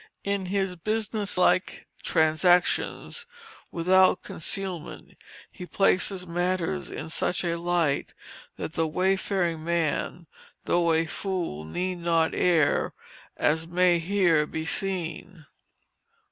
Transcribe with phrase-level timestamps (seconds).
[0.23, 3.27] In his business like transactions,
[3.71, 5.15] without concealment,
[5.51, 8.15] he places matters in such a light
[8.57, 10.25] that the wayfaring man,
[10.65, 12.93] though a fool, need not err,
[13.37, 15.45] as may here be seen.